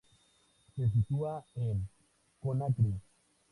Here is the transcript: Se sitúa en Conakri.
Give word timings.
Se 0.75 0.89
sitúa 0.89 1.45
en 1.55 1.87
Conakri. 2.39 2.93